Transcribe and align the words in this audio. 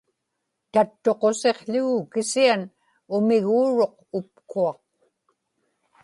tattuqusiqł̣ugu 0.73 1.97
kisian 2.13 2.61
umiguuruq 3.15 3.95
upkuaq 4.17 4.79